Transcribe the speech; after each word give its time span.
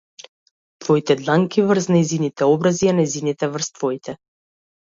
Твоите 0.85 1.15
дланки 1.19 1.65
врз 1.71 1.89
нејзините 1.97 2.49
образи, 2.57 2.91
а 2.93 2.97
нејзините 3.01 3.53
врз 3.57 3.73
твоите. 3.81 4.19